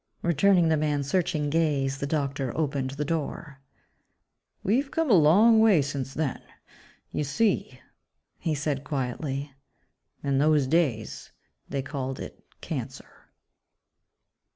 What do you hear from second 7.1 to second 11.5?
You see," he said quietly, "in those days